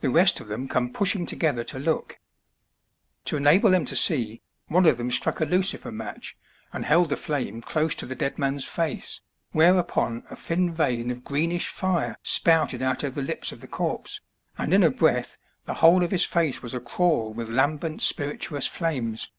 The 0.00 0.10
rest 0.10 0.40
of 0.40 0.48
them 0.48 0.66
come 0.66 0.92
pushing 0.92 1.26
together 1.26 1.62
to 1.62 1.78
look. 1.78 2.18
To 3.26 3.36
enable 3.36 3.70
them 3.70 3.84
to 3.84 3.94
see, 3.94 4.42
one 4.66 4.84
of 4.84 4.96
them 4.98 5.12
struck 5.12 5.38
a 5.38 5.44
lucifer 5.44 5.92
match, 5.92 6.36
and 6.72 6.84
held 6.84 7.10
the 7.10 7.16
flame 7.16 7.60
close 7.62 7.94
to 7.94 8.06
the 8.06 8.16
dead 8.16 8.36
man's 8.36 8.64
face, 8.64 9.20
whereupon 9.52 10.24
a 10.28 10.34
thin 10.34 10.74
vein 10.74 11.12
of 11.12 11.22
greenish 11.22 11.68
fire 11.68 12.16
spouted 12.24 12.82
out 12.82 13.04
of 13.04 13.14
the 13.14 13.22
lips 13.22 13.52
of 13.52 13.60
the 13.60 13.68
corpse, 13.68 14.20
and 14.58 14.74
in 14.74 14.82
a 14.82 14.90
breath 14.90 15.38
the 15.66 15.74
whole 15.74 16.02
of 16.02 16.10
his 16.10 16.24
face 16.24 16.60
was 16.60 16.74
acrawl 16.74 17.32
with 17.32 17.48
lambent 17.48 18.02
spirituous 18.02 18.66
flames. 18.66 19.30